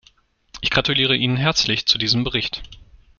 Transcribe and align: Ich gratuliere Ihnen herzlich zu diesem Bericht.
Ich 0.61 0.71
gratuliere 0.71 1.15
Ihnen 1.15 1.37
herzlich 1.37 1.85
zu 1.85 1.99
diesem 1.99 2.23
Bericht. 2.23 2.63